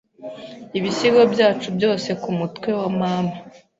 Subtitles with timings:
[0.77, 3.33] Ibisigo byacu byose kumutwe wa mama